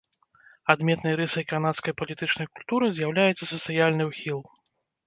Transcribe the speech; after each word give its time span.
Адметнай 0.73 1.13
рысай 1.19 1.45
канадскай 1.51 1.93
палітычнай 2.01 2.47
культуры 2.57 2.85
з'яўляецца 2.99 3.43
сацыяльны 3.53 4.03
ўхіл. 4.15 4.39